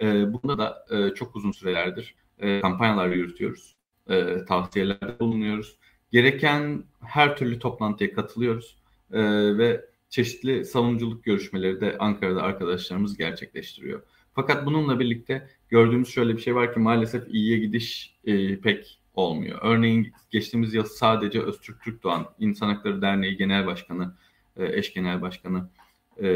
E, 0.00 0.32
bunda 0.32 0.58
da 0.58 0.84
e, 0.90 1.14
çok 1.14 1.36
uzun 1.36 1.52
sürelerdir 1.52 2.14
e, 2.38 2.60
kampanyalar 2.60 3.08
yürütüyoruz. 3.08 3.76
E, 4.08 4.44
tavsiyelerde 4.44 5.20
bulunuyoruz. 5.20 5.78
Gereken 6.10 6.84
her 7.00 7.36
türlü 7.36 7.58
toplantıya 7.58 8.12
katılıyoruz. 8.12 8.76
E, 9.12 9.22
ve 9.58 9.84
çeşitli 10.08 10.64
savunuculuk 10.64 11.24
görüşmeleri 11.24 11.80
de 11.80 11.96
Ankara'da 11.98 12.42
arkadaşlarımız 12.42 13.16
gerçekleştiriyor. 13.16 14.02
Fakat 14.34 14.66
bununla 14.66 15.00
birlikte 15.00 15.48
gördüğümüz 15.68 16.08
şöyle 16.08 16.36
bir 16.36 16.42
şey 16.42 16.54
var 16.54 16.74
ki 16.74 16.80
maalesef 16.80 17.28
iyiye 17.28 17.58
gidiş 17.58 18.16
e, 18.24 18.60
pek 18.60 18.98
olmuyor. 19.14 19.58
Örneğin 19.62 20.12
geçtiğimiz 20.30 20.74
yıl 20.74 20.84
sadece 20.84 21.42
Öztürk 21.42 21.82
Türk 21.82 22.02
Doğan 22.02 22.26
İnsan 22.38 22.68
Hakları 22.68 23.02
Derneği 23.02 23.36
Genel 23.36 23.66
Başkanı, 23.66 24.14
e, 24.56 24.78
eş 24.78 24.94
genel 24.94 25.22
başkanı 25.22 25.68
e, 26.18 26.26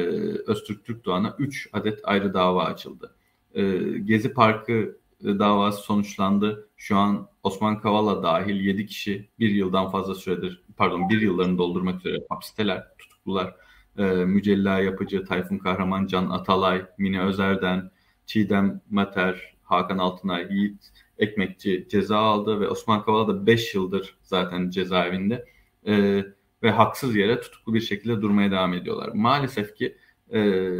Öztürk 0.46 0.84
Türk 0.84 1.04
Doğan'a 1.04 1.36
3 1.38 1.68
adet 1.72 2.00
ayrı 2.04 2.34
dava 2.34 2.64
açıldı. 2.64 3.14
E, 3.54 3.78
Gezi 3.98 4.32
Parkı 4.32 4.98
e, 5.24 5.38
davası 5.38 5.82
sonuçlandı. 5.82 6.68
Şu 6.76 6.96
an 6.96 7.28
Osman 7.42 7.80
Kavala 7.80 8.22
dahil 8.22 8.60
7 8.60 8.86
kişi 8.86 9.28
bir 9.38 9.50
yıldan 9.50 9.90
fazla 9.90 10.14
süredir, 10.14 10.62
pardon 10.76 11.08
bir 11.08 11.20
yıllarını 11.20 11.58
doldurmak 11.58 12.06
üzere 12.06 12.24
hapisteler, 12.28 12.88
tutuklular. 13.20 13.56
E, 13.98 14.02
Mücella 14.04 14.80
Yapıcı, 14.80 15.24
Tayfun 15.24 15.58
Kahraman, 15.58 16.06
Can 16.06 16.30
Atalay, 16.30 16.86
Mine 16.98 17.22
Özer'den, 17.22 17.90
Çiğdem 18.26 18.80
Mater, 18.90 19.56
Hakan 19.62 19.98
Altınay, 19.98 20.46
Yiğit 20.50 20.90
Ekmekçi 21.18 21.86
ceza 21.90 22.18
aldı 22.18 22.60
ve 22.60 22.68
Osman 22.68 23.04
Kavala 23.04 23.28
da 23.28 23.46
5 23.46 23.74
yıldır 23.74 24.18
zaten 24.22 24.70
cezaevinde. 24.70 25.44
E, 25.86 26.24
ve 26.62 26.70
haksız 26.70 27.16
yere 27.16 27.40
tutuklu 27.40 27.74
bir 27.74 27.80
şekilde 27.80 28.22
durmaya 28.22 28.50
devam 28.50 28.74
ediyorlar. 28.74 29.08
Maalesef 29.14 29.76
ki 29.76 29.96
e, 30.32 30.70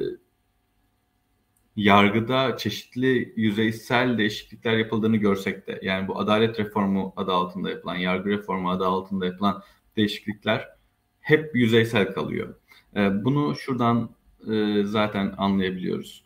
yargıda 1.77 2.57
çeşitli 2.57 3.33
yüzeysel 3.37 4.19
değişiklikler 4.19 4.77
yapıldığını 4.77 5.17
görsek 5.17 5.67
de 5.67 5.81
yani 5.83 6.09
bu 6.09 6.21
adalet 6.21 6.61
reformu 6.61 7.13
adı 7.17 7.33
altında 7.33 7.71
yapılan, 7.71 7.97
yargı 7.97 8.31
reformu 8.31 8.71
adı 8.71 8.87
altında 8.87 9.27
yapılan 9.27 9.63
değişiklikler 9.97 10.80
hep 11.21 11.57
yüzeysel 11.57 12.15
kalıyor. 12.15 12.55
E, 12.97 13.25
bunu 13.25 13.57
şuradan 13.57 14.11
e, 14.53 14.83
zaten 14.85 15.35
anlayabiliyoruz. 15.39 16.25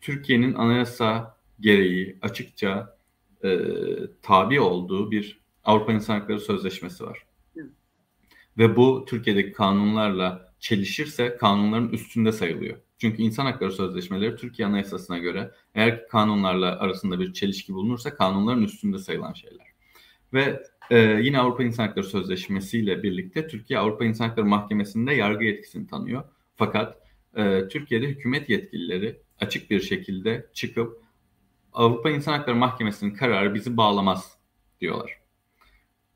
Türkiye'nin 0.00 0.54
anayasa 0.54 1.38
gereği 1.60 2.18
açıkça 2.22 2.96
e, 3.44 3.58
tabi 4.22 4.60
olduğu 4.60 5.10
bir 5.10 5.40
Avrupa 5.64 5.92
İnsan 5.92 6.20
Hakları 6.20 6.40
Sözleşmesi 6.40 7.04
var. 7.04 7.26
Ve 8.58 8.76
bu 8.76 9.04
Türkiye'deki 9.08 9.52
kanunlarla 9.52 10.52
çelişirse 10.60 11.36
kanunların 11.36 11.88
üstünde 11.88 12.32
sayılıyor. 12.32 12.78
Çünkü 12.98 13.22
insan 13.22 13.44
hakları 13.44 13.72
sözleşmeleri 13.72 14.36
Türkiye 14.36 14.68
Anayasası'na 14.68 15.18
göre 15.18 15.50
eğer 15.74 16.08
kanunlarla 16.08 16.78
arasında 16.78 17.20
bir 17.20 17.32
çelişki 17.32 17.74
bulunursa 17.74 18.14
kanunların 18.14 18.62
üstünde 18.62 18.98
sayılan 18.98 19.32
şeyler. 19.32 19.66
Ve 20.32 20.62
e, 20.90 20.98
yine 20.98 21.38
Avrupa 21.38 21.62
İnsan 21.62 21.86
Hakları 21.86 22.06
Sözleşmesi 22.06 22.78
ile 22.78 23.02
birlikte 23.02 23.48
Türkiye 23.48 23.78
Avrupa 23.78 24.04
İnsan 24.04 24.28
Hakları 24.28 24.46
Mahkemesi'nde 24.46 25.14
yargı 25.14 25.44
yetkisini 25.44 25.86
tanıyor. 25.86 26.24
Fakat 26.56 26.96
e, 27.36 27.68
Türkiye'de 27.68 28.06
hükümet 28.06 28.48
yetkilileri 28.48 29.22
açık 29.40 29.70
bir 29.70 29.80
şekilde 29.80 30.46
çıkıp 30.52 31.02
Avrupa 31.72 32.10
İnsan 32.10 32.32
Hakları 32.32 32.56
Mahkemesi'nin 32.56 33.14
kararı 33.14 33.54
bizi 33.54 33.76
bağlamaz 33.76 34.38
diyorlar. 34.80 35.20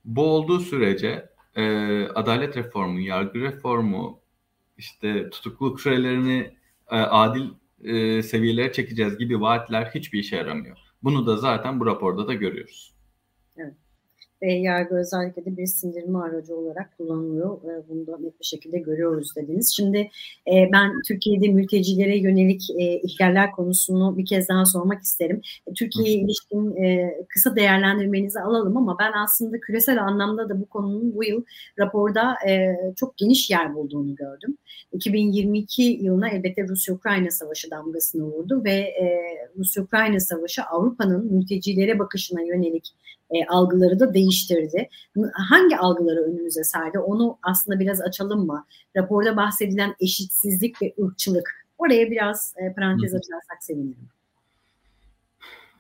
Bu 0.04 0.24
olduğu 0.24 0.60
sürece 0.60 1.28
e, 1.56 1.62
adalet 2.06 2.56
reformu, 2.56 3.00
yargı 3.00 3.40
reformu, 3.40 4.20
işte 4.78 5.30
tutukluluk 5.30 5.80
sürelerini 5.80 6.56
e, 6.90 6.96
adil 6.96 7.48
e, 7.84 8.22
seviyelere 8.22 8.72
çekeceğiz 8.72 9.18
gibi 9.18 9.40
vaatler 9.40 9.90
hiçbir 9.94 10.18
işe 10.18 10.36
yaramıyor. 10.36 10.78
Bunu 11.02 11.26
da 11.26 11.36
zaten 11.36 11.80
bu 11.80 11.86
raporda 11.86 12.28
da 12.28 12.34
görüyoruz. 12.34 12.94
Evet 13.56 13.81
ve 14.42 14.52
yargı 14.52 14.94
özellikle 14.94 15.44
de 15.44 15.56
bir 15.56 15.66
sindirme 15.66 16.18
aracı 16.18 16.56
olarak 16.56 16.99
kullanılıyor. 16.99 17.58
E, 17.64 17.88
bunu 17.88 18.06
da 18.06 18.18
net 18.18 18.40
bir 18.40 18.44
şekilde 18.44 18.78
görüyoruz 18.78 19.37
dediniz. 19.37 19.72
Şimdi 19.76 19.99
e, 20.52 20.68
ben 20.72 20.92
Türkiye'de 21.08 21.49
mültecilere 21.49 22.18
yönelik 22.18 22.70
e, 22.70 23.00
ihlaller 23.00 23.52
konusunu 23.52 24.18
bir 24.18 24.26
kez 24.26 24.49
daha 24.49 24.66
sormak 24.66 25.02
isterim. 25.02 25.40
E, 25.66 25.72
Türkiye'ye 25.72 26.14
ilişkin 26.14 26.76
e, 26.76 27.14
kısa 27.28 27.56
değerlendirmenizi 27.56 28.40
alalım 28.40 28.76
ama 28.76 28.96
ben 28.99 29.12
aslında 29.12 29.61
küresel 29.61 30.02
anlamda 30.02 30.49
da 30.49 30.61
bu 30.61 30.66
konunun 30.66 31.14
bu 31.14 31.25
yıl 31.25 31.44
raporda 31.78 32.34
e, 32.49 32.76
çok 32.96 33.16
geniş 33.16 33.50
yer 33.50 33.75
bulduğunu 33.75 34.14
gördüm. 34.14 34.56
2022 34.92 35.82
yılına 35.82 36.28
elbette 36.28 36.68
Rusya-Ukrayna 36.68 37.30
savaşı 37.30 37.70
damgasını 37.70 38.25
vurdu 38.25 38.64
ve 38.64 38.72
e, 38.72 39.20
Rusya-Ukrayna 39.58 40.20
savaşı 40.20 40.62
Avrupa'nın 40.62 41.32
mültecilere 41.32 41.99
bakışına 41.99 42.40
yönelik 42.42 42.94
e, 43.32 43.46
algıları 43.48 44.00
da 44.00 44.14
değiştirdi. 44.14 44.88
Hangi 45.32 45.76
algıları 45.76 46.20
önümüze 46.20 46.64
serdi 46.64 46.98
onu 46.98 47.38
aslında 47.42 47.80
biraz 47.80 48.00
açalım 48.00 48.46
mı? 48.46 48.66
Raporda 48.96 49.36
bahsedilen 49.36 49.94
eşitsizlik 50.00 50.82
ve 50.82 50.94
ırkçılık. 51.02 51.66
Oraya 51.78 52.10
biraz 52.10 52.54
e, 52.56 52.72
parantez 52.72 53.14
açarsak 53.14 53.64
sevinirim. 53.64 54.08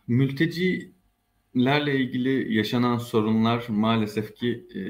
Mültecilerle 0.08 1.94
ilgili 1.94 2.54
yaşanan 2.54 2.98
sorunlar 2.98 3.64
maalesef 3.68 4.36
ki 4.36 4.66
e, 4.74 4.80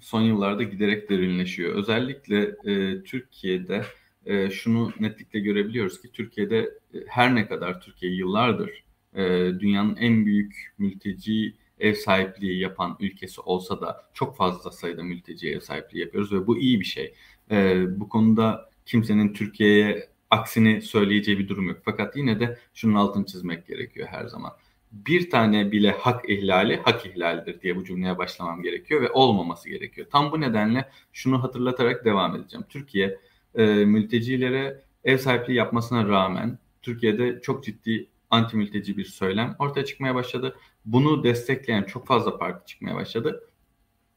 son 0.00 0.22
yıllarda 0.22 0.62
giderek 0.62 1.10
derinleşiyor. 1.10 1.74
Özellikle 1.74 2.54
e, 2.64 3.02
Türkiye'de 3.02 3.82
e, 4.26 4.50
şunu 4.50 4.92
netlikle 5.00 5.40
görebiliyoruz 5.40 6.02
ki 6.02 6.12
Türkiye'de 6.12 6.58
e, 6.94 6.98
her 7.06 7.34
ne 7.34 7.48
kadar 7.48 7.80
Türkiye 7.80 8.14
yıllardır 8.14 8.84
e, 9.14 9.22
dünyanın 9.60 9.96
en 9.96 10.26
büyük 10.26 10.74
mülteci 10.78 11.54
ev 11.80 11.94
sahipliği 11.94 12.58
yapan 12.58 12.96
ülkesi 13.00 13.40
olsa 13.40 13.80
da 13.80 14.04
çok 14.14 14.36
fazla 14.36 14.70
sayıda 14.70 15.02
mülteci 15.02 15.50
ev 15.50 15.60
sahipliği 15.60 16.00
yapıyoruz 16.00 16.32
ve 16.32 16.46
bu 16.46 16.58
iyi 16.58 16.80
bir 16.80 16.84
şey. 16.84 17.14
E, 17.50 17.84
bu 18.00 18.08
konuda 18.08 18.70
kimsenin 18.86 19.32
Türkiye'ye 19.32 20.08
aksini 20.30 20.82
söyleyeceği 20.82 21.38
bir 21.38 21.48
durum 21.48 21.68
yok. 21.68 21.78
Fakat 21.84 22.16
yine 22.16 22.40
de 22.40 22.58
şunun 22.74 22.94
altını 22.94 23.26
çizmek 23.26 23.66
gerekiyor 23.66 24.08
her 24.10 24.26
zaman. 24.26 24.52
Bir 24.92 25.30
tane 25.30 25.72
bile 25.72 25.90
hak 25.90 26.30
ihlali 26.30 26.76
hak 26.76 27.06
ihlalidir 27.06 27.60
diye 27.60 27.76
bu 27.76 27.84
cümleye 27.84 28.18
başlamam 28.18 28.62
gerekiyor 28.62 29.02
ve 29.02 29.10
olmaması 29.10 29.68
gerekiyor. 29.68 30.06
Tam 30.12 30.32
bu 30.32 30.40
nedenle 30.40 30.90
şunu 31.12 31.42
hatırlatarak 31.42 32.04
devam 32.04 32.36
edeceğim. 32.36 32.66
Türkiye 32.68 33.18
e, 33.54 33.66
mültecilere 33.66 34.82
ev 35.04 35.18
sahipliği 35.18 35.54
yapmasına 35.54 36.08
rağmen 36.08 36.58
Türkiye'de 36.82 37.40
çok 37.40 37.64
ciddi 37.64 38.08
anti 38.30 38.56
mülteci 38.56 38.96
bir 38.96 39.04
söylem 39.04 39.56
ortaya 39.58 39.84
çıkmaya 39.84 40.14
başladı. 40.14 40.56
Bunu 40.86 41.24
destekleyen 41.24 41.82
çok 41.82 42.06
fazla 42.06 42.38
parti 42.38 42.66
çıkmaya 42.66 42.96
başladı. 42.96 43.50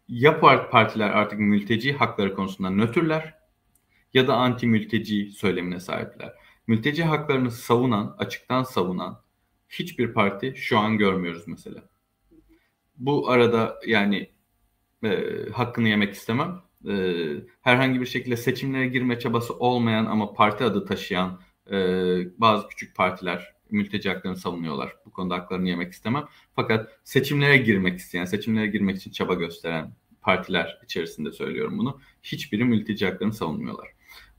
Ya 0.07 0.39
partiler 0.39 1.09
artık 1.09 1.39
mülteci 1.39 1.93
hakları 1.93 2.35
konusunda 2.35 2.69
nötrler 2.69 3.35
ya 4.13 4.27
da 4.27 4.35
anti 4.35 4.67
mülteci 4.67 5.31
söylemine 5.31 5.79
sahipler. 5.79 6.33
mülteci 6.67 7.03
haklarını 7.03 7.51
savunan, 7.51 8.15
açıktan 8.17 8.63
savunan 8.63 9.21
hiçbir 9.69 10.13
parti 10.13 10.53
şu 10.55 10.79
an 10.79 10.97
görmüyoruz 10.97 11.47
mesela. 11.47 11.83
Bu 12.97 13.29
arada 13.29 13.79
yani 13.87 14.29
e, 15.03 15.35
hakkını 15.53 15.87
yemek 15.89 16.13
istemem. 16.13 16.61
E, 16.89 16.93
herhangi 17.61 18.01
bir 18.01 18.05
şekilde 18.05 18.37
seçimlere 18.37 18.87
girme 18.87 19.19
çabası 19.19 19.53
olmayan 19.53 20.05
ama 20.05 20.33
parti 20.33 20.63
adı 20.63 20.85
taşıyan 20.85 21.41
e, 21.71 21.75
bazı 22.39 22.67
küçük 22.67 22.95
partiler 22.95 23.55
mülteci 23.71 24.09
haklarını 24.09 24.37
savunuyorlar. 24.37 24.95
Bu 25.05 25.11
konuda 25.11 25.35
haklarını 25.35 25.69
yemek 25.69 25.93
istemem. 25.93 26.23
Fakat 26.55 26.99
seçimlere 27.03 27.57
girmek 27.57 27.99
isteyen, 27.99 28.25
seçimlere 28.25 28.67
girmek 28.67 28.97
için 28.97 29.11
çaba 29.11 29.33
gösteren 29.33 29.93
partiler 30.21 30.79
içerisinde 30.83 31.31
söylüyorum 31.31 31.77
bunu. 31.77 31.99
Hiçbiri 32.23 32.65
mülteci 32.65 33.05
haklarını 33.05 33.33
savunmuyorlar. 33.33 33.87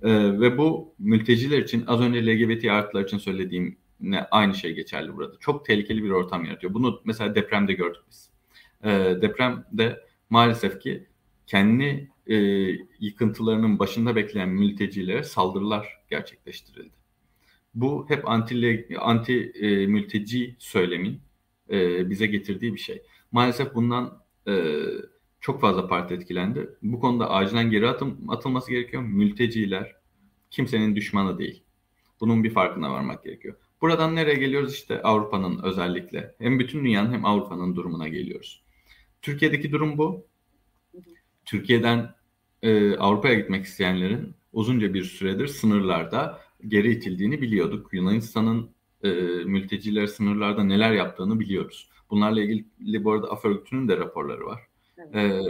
Ee, 0.02 0.40
ve 0.40 0.58
bu 0.58 0.94
mülteciler 0.98 1.58
için 1.58 1.84
az 1.86 2.00
önce 2.00 2.26
LGBT 2.26 2.64
artılar 2.64 3.04
için 3.04 3.18
söylediğim 3.18 3.78
ne 4.00 4.22
aynı 4.22 4.54
şey 4.54 4.74
geçerli 4.74 5.16
burada. 5.16 5.38
Çok 5.40 5.66
tehlikeli 5.66 6.04
bir 6.04 6.10
ortam 6.10 6.44
yaratıyor. 6.44 6.74
Bunu 6.74 7.00
mesela 7.04 7.34
depremde 7.34 7.72
gördük 7.72 8.02
biz. 8.10 8.30
Ee, 8.84 8.88
depremde 9.22 10.00
maalesef 10.30 10.80
ki 10.80 11.06
kendi 11.46 12.10
e, 12.26 12.36
yıkıntılarının 13.00 13.78
başında 13.78 14.16
bekleyen 14.16 14.48
mültecilere 14.48 15.24
saldırılar 15.24 16.00
gerçekleştirildi. 16.10 16.99
Bu 17.74 18.06
hep 18.08 18.28
anti, 18.28 18.84
anti 18.98 19.52
e, 19.54 19.86
mülteci 19.86 20.56
söylemin 20.58 21.20
e, 21.70 22.10
bize 22.10 22.26
getirdiği 22.26 22.74
bir 22.74 22.78
şey. 22.78 23.02
Maalesef 23.32 23.74
bundan 23.74 24.22
e, 24.48 24.74
çok 25.40 25.60
fazla 25.60 25.88
parti 25.88 26.14
etkilendi. 26.14 26.70
Bu 26.82 27.00
konuda 27.00 27.30
acilen 27.30 27.70
geri 27.70 27.88
atım, 27.88 28.30
atılması 28.30 28.70
gerekiyor. 28.70 29.02
Mülteciler 29.02 29.96
kimsenin 30.50 30.96
düşmanı 30.96 31.38
değil. 31.38 31.62
Bunun 32.20 32.44
bir 32.44 32.50
farkına 32.50 32.92
varmak 32.92 33.24
gerekiyor. 33.24 33.56
Buradan 33.80 34.14
nereye 34.14 34.34
geliyoruz? 34.34 34.74
İşte 34.74 35.02
Avrupa'nın 35.02 35.62
özellikle. 35.62 36.34
Hem 36.38 36.58
bütün 36.58 36.84
dünyanın 36.84 37.12
hem 37.12 37.24
Avrupa'nın 37.24 37.76
durumuna 37.76 38.08
geliyoruz. 38.08 38.62
Türkiye'deki 39.22 39.72
durum 39.72 39.98
bu. 39.98 40.26
Türkiye'den 41.44 42.14
e, 42.62 42.96
Avrupa'ya 42.96 43.34
gitmek 43.34 43.64
isteyenlerin 43.64 44.34
uzunca 44.52 44.94
bir 44.94 45.04
süredir 45.04 45.46
sınırlarda 45.46 46.40
geri 46.68 46.92
itildiğini 46.92 47.42
biliyorduk. 47.42 47.92
Yunanistan'ın 47.92 48.70
e, 49.02 49.10
mülteciler 49.44 50.06
sınırlarda 50.06 50.64
neler 50.64 50.92
yaptığını 50.92 51.40
biliyoruz. 51.40 51.90
Bunlarla 52.10 52.42
ilgili 52.42 53.04
bu 53.04 53.12
arada 53.12 53.30
AF 53.30 53.44
örgütünün 53.44 53.88
de 53.88 53.96
raporları 53.96 54.46
var. 54.46 54.60
Evet. 54.98 55.14
E, 55.14 55.40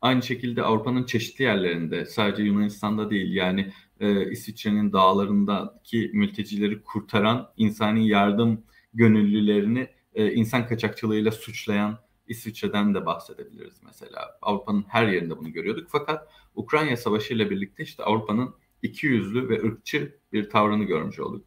aynı 0.00 0.22
şekilde 0.22 0.62
Avrupa'nın 0.62 1.04
çeşitli 1.04 1.42
yerlerinde 1.42 2.06
sadece 2.06 2.42
Yunanistan'da 2.42 3.10
değil 3.10 3.34
yani 3.34 3.72
e, 4.00 4.30
İsviçre'nin 4.30 4.92
dağlarındaki 4.92 6.10
mültecileri 6.14 6.82
kurtaran 6.82 7.52
insani 7.56 8.08
yardım 8.08 8.64
gönüllülerini 8.94 9.88
e, 10.14 10.32
insan 10.32 10.66
kaçakçılığıyla 10.66 11.30
suçlayan 11.30 11.98
İsviçre'den 12.26 12.94
de 12.94 13.06
bahsedebiliriz 13.06 13.80
mesela. 13.86 14.38
Avrupa'nın 14.42 14.84
her 14.88 15.08
yerinde 15.08 15.38
bunu 15.38 15.52
görüyorduk. 15.52 15.88
Fakat 15.90 16.28
Ukrayna 16.54 16.96
Savaşı 16.96 17.34
ile 17.34 17.50
birlikte 17.50 17.82
işte 17.82 18.02
Avrupa'nın 18.02 18.54
iki 18.84 19.06
yüzlü 19.06 19.48
ve 19.48 19.62
ırkçı 19.62 20.18
bir 20.32 20.50
tavrını 20.50 20.84
görmüş 20.84 21.20
olduk. 21.20 21.44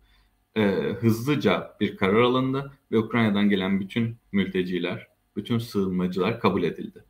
Ee, 0.56 0.62
hızlıca 1.00 1.77
bir 1.79 1.98
karar 1.98 2.22
alındı 2.22 2.72
ve 2.91 2.98
Ukrayna'dan 2.98 3.50
gelen 3.50 3.79
bütün 3.79 4.17
mülteciler, 4.32 5.08
bütün 5.36 5.58
sığınmacılar 5.58 6.39
kabul 6.39 6.63
edildi 6.63 7.03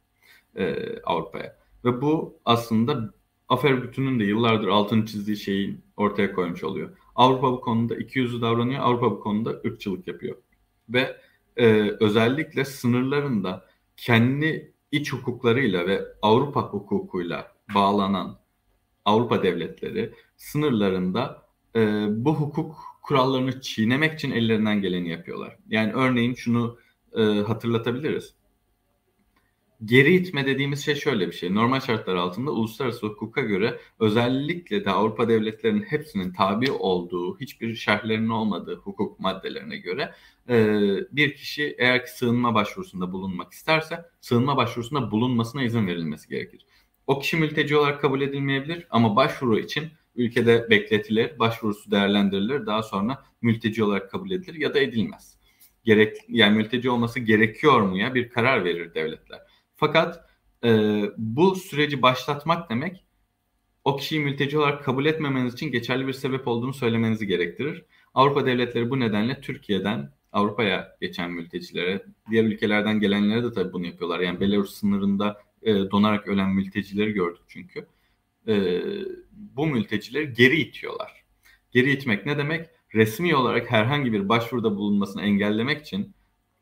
e, 0.55 0.75
Avrupa'ya. 1.03 1.57
Ve 1.85 2.01
bu 2.01 2.39
aslında 2.45 3.13
Afer 3.49 3.83
bütünün 3.83 4.19
de 4.19 4.23
yıllardır 4.23 4.67
altını 4.67 5.05
çizdiği 5.05 5.37
şeyin 5.37 5.83
ortaya 5.97 6.33
koymuş 6.33 6.63
oluyor. 6.63 6.97
Avrupa 7.15 7.51
bu 7.51 7.61
konuda 7.61 7.95
iki 7.95 8.19
yüzlü 8.19 8.41
davranıyor, 8.41 8.79
Avrupa 8.83 9.11
bu 9.11 9.19
konuda 9.19 9.49
ırkçılık 9.49 10.07
yapıyor. 10.07 10.35
Ve 10.89 11.17
e, 11.57 11.65
özellikle 11.99 12.65
sınırlarında 12.65 13.65
kendi 13.97 14.73
iç 14.91 15.13
hukuklarıyla 15.13 15.87
ve 15.87 16.01
Avrupa 16.21 16.61
hukukuyla 16.61 17.51
bağlanan 17.75 18.39
Avrupa 19.07 19.43
devletleri 19.43 20.13
sınırlarında 20.37 21.47
e, 21.75 22.05
bu 22.09 22.35
hukuk 22.35 22.75
kurallarını 23.01 23.61
çiğnemek 23.61 24.13
için 24.13 24.31
ellerinden 24.31 24.81
geleni 24.81 25.09
yapıyorlar. 25.09 25.57
Yani 25.69 25.93
örneğin 25.93 26.33
şunu 26.33 26.77
e, 27.13 27.21
hatırlatabiliriz. 27.21 28.33
Geri 29.85 30.15
itme 30.15 30.45
dediğimiz 30.45 30.85
şey 30.85 30.95
şöyle 30.95 31.27
bir 31.27 31.31
şey. 31.31 31.55
Normal 31.55 31.79
şartlar 31.79 32.15
altında 32.15 32.51
uluslararası 32.51 33.07
hukuka 33.07 33.41
göre 33.41 33.79
özellikle 33.99 34.85
de 34.85 34.91
Avrupa 34.91 35.27
devletlerinin 35.27 35.83
hepsinin 35.83 36.33
tabi 36.33 36.71
olduğu, 36.71 37.39
hiçbir 37.39 37.75
şerhlerinin 37.75 38.29
olmadığı 38.29 38.75
hukuk 38.75 39.19
maddelerine 39.19 39.77
göre 39.77 40.13
e, 40.49 40.55
bir 41.11 41.35
kişi 41.35 41.75
eğer 41.77 42.05
ki 42.05 42.11
sığınma 42.11 42.53
başvurusunda 42.53 43.11
bulunmak 43.11 43.53
isterse 43.53 44.05
sığınma 44.21 44.57
başvurusunda 44.57 45.11
bulunmasına 45.11 45.63
izin 45.63 45.87
verilmesi 45.87 46.29
gerekir. 46.29 46.65
O 47.07 47.19
kişi 47.19 47.37
mülteci 47.37 47.77
olarak 47.77 48.01
kabul 48.01 48.21
edilmeyebilir 48.21 48.87
ama 48.89 49.15
başvuru 49.15 49.59
için 49.59 49.91
ülkede 50.15 50.69
bekletilir, 50.69 51.39
başvurusu 51.39 51.91
değerlendirilir, 51.91 52.65
daha 52.65 52.83
sonra 52.83 53.23
mülteci 53.41 53.83
olarak 53.83 54.11
kabul 54.11 54.31
edilir 54.31 54.55
ya 54.55 54.73
da 54.73 54.79
edilmez. 54.79 55.37
Gerek 55.83 56.17
yani 56.29 56.57
mülteci 56.57 56.89
olması 56.89 57.19
gerekiyor 57.19 57.81
mu 57.81 57.97
ya 57.97 58.15
bir 58.15 58.29
karar 58.29 58.65
verir 58.65 58.93
devletler. 58.93 59.39
Fakat 59.75 60.29
e, 60.63 61.01
bu 61.17 61.55
süreci 61.55 62.01
başlatmak 62.01 62.69
demek 62.69 63.05
o 63.83 63.97
kişiyi 63.97 64.19
mülteci 64.19 64.57
olarak 64.57 64.83
kabul 64.83 65.05
etmemeniz 65.05 65.53
için 65.53 65.71
geçerli 65.71 66.07
bir 66.07 66.13
sebep 66.13 66.47
olduğunu 66.47 66.73
söylemenizi 66.73 67.27
gerektirir. 67.27 67.85
Avrupa 68.13 68.45
devletleri 68.45 68.89
bu 68.89 68.99
nedenle 68.99 69.41
Türkiye'den 69.41 70.11
Avrupa'ya 70.31 70.97
geçen 71.01 71.31
mültecilere, 71.31 72.05
diğer 72.31 72.43
ülkelerden 72.43 72.99
gelenlere 72.99 73.43
de 73.43 73.53
tabii 73.53 73.73
bunu 73.73 73.85
yapıyorlar. 73.85 74.19
Yani 74.19 74.39
Belarus 74.39 74.75
sınırında 74.75 75.41
e, 75.61 75.73
donarak 75.73 76.27
ölen 76.27 76.49
mültecileri 76.49 77.11
gördük 77.11 77.43
çünkü. 77.47 77.87
E, 78.47 78.81
bu 79.31 79.67
mültecileri 79.67 80.33
geri 80.33 80.59
itiyorlar. 80.59 81.23
Geri 81.71 81.91
itmek 81.91 82.25
ne 82.25 82.37
demek? 82.37 82.69
Resmi 82.93 83.35
olarak 83.35 83.71
herhangi 83.71 84.13
bir 84.13 84.29
başvuruda 84.29 84.75
bulunmasını 84.75 85.21
engellemek 85.21 85.81
için 85.81 86.13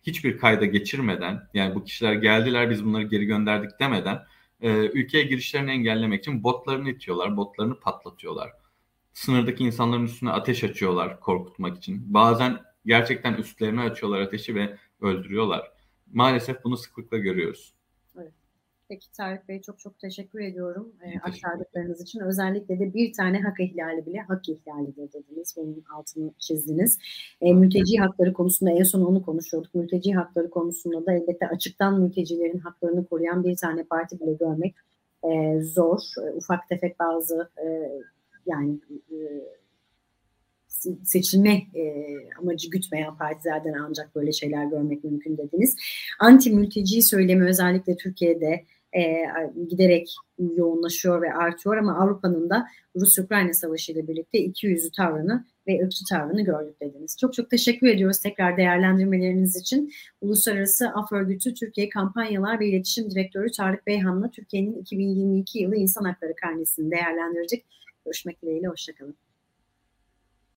hiçbir 0.03 0.37
kayda 0.37 0.65
geçirmeden 0.65 1.49
yani 1.53 1.75
bu 1.75 1.83
kişiler 1.83 2.13
geldiler 2.13 2.69
biz 2.69 2.85
bunları 2.85 3.03
geri 3.03 3.25
gönderdik 3.25 3.79
demeden 3.79 4.25
e, 4.61 4.69
ülkeye 4.69 5.23
girişlerini 5.23 5.71
engellemek 5.71 6.19
için 6.19 6.43
botlarını 6.43 6.89
itiyorlar, 6.89 7.37
botlarını 7.37 7.79
patlatıyorlar. 7.79 8.51
Sınırdaki 9.13 9.63
insanların 9.63 10.05
üstüne 10.05 10.31
ateş 10.31 10.63
açıyorlar 10.63 11.19
korkutmak 11.19 11.77
için. 11.77 12.13
Bazen 12.13 12.59
gerçekten 12.85 13.33
üstlerine 13.33 13.81
açıyorlar 13.81 14.21
ateşi 14.21 14.55
ve 14.55 14.77
öldürüyorlar. 15.01 15.71
Maalesef 16.13 16.63
bunu 16.63 16.77
sıklıkla 16.77 17.17
görüyoruz. 17.17 17.74
Peki 18.89 19.11
Tarık 19.11 19.49
Bey 19.49 19.61
çok 19.61 19.79
çok 19.79 19.99
teşekkür 19.99 20.39
ediyorum 20.39 20.93
e, 21.03 21.19
aktardıklarınız 21.19 22.01
için. 22.01 22.19
Özellikle 22.19 22.79
de 22.79 22.93
bir 22.93 23.13
tane 23.13 23.41
hak 23.41 23.59
ihlali 23.59 24.05
bile 24.05 24.19
hak 24.19 24.49
ihlalidir 24.49 25.13
dediniz. 25.13 25.55
Bunun 25.57 25.83
altını 25.93 26.31
çizdiniz. 26.39 26.99
E, 27.41 27.53
mülteci 27.53 27.97
hakları 27.97 28.33
konusunda 28.33 28.71
en 28.71 28.83
son 28.83 29.01
onu 29.01 29.21
konuşuyorduk. 29.23 29.75
Mülteci 29.75 30.13
hakları 30.13 30.49
konusunda 30.49 31.05
da 31.05 31.13
elbette 31.13 31.47
açıktan 31.47 32.01
mültecilerin 32.01 32.59
haklarını 32.59 33.05
koruyan 33.05 33.43
bir 33.43 33.55
tane 33.55 33.83
parti 33.83 34.19
bile 34.19 34.33
görmek 34.33 34.75
e, 35.23 35.61
zor. 35.61 35.99
E, 36.27 36.31
ufak 36.31 36.69
tefek 36.69 36.99
bazı 36.99 37.49
e, 37.65 37.91
yani 38.45 38.79
e, 39.11 39.17
seçilme 41.03 41.53
e, 41.53 42.05
amacı 42.41 42.69
gütmeyen 42.69 43.17
partilerden 43.17 43.73
ancak 43.73 44.15
böyle 44.15 44.31
şeyler 44.31 44.65
görmek 44.65 45.03
mümkün 45.03 45.37
dediniz. 45.37 45.75
Anti 46.19 46.51
mülteci 46.51 47.01
söylemi 47.01 47.45
özellikle 47.45 47.97
Türkiye'de 47.97 48.65
e, 48.93 49.25
giderek 49.69 50.15
yoğunlaşıyor 50.55 51.21
ve 51.21 51.33
artıyor 51.33 51.77
ama 51.77 51.97
Avrupa'nın 51.99 52.49
da 52.49 52.67
Rus-Ukrayna 52.95 53.53
Savaşı 53.53 53.91
ile 53.91 54.07
birlikte 54.07 54.39
iki 54.39 54.67
yüzlü 54.67 54.91
tavrını 54.91 55.45
ve 55.67 55.83
ırkçı 55.83 56.05
tavrını 56.09 56.41
gördük 56.41 56.81
dediniz. 56.81 57.17
Çok 57.21 57.33
çok 57.33 57.49
teşekkür 57.49 57.87
ediyoruz 57.87 58.19
tekrar 58.19 58.57
değerlendirmeleriniz 58.57 59.55
için. 59.55 59.91
Uluslararası 60.21 60.89
Af 60.89 61.11
Örgütü 61.11 61.53
Türkiye 61.53 61.89
Kampanyalar 61.89 62.59
ve 62.59 62.67
İletişim 62.67 63.11
Direktörü 63.11 63.51
Tarık 63.51 63.87
Beyhan'la 63.87 64.31
Türkiye'nin 64.31 64.81
2022 64.81 65.59
yılı 65.59 65.75
İnsan 65.75 66.03
Hakları 66.03 66.35
Karnesi'ni 66.35 66.91
değerlendirecek. 66.91 67.65
Görüşmek 68.05 68.41
dileğiyle, 68.41 68.67
hoşçakalın. 68.67 69.24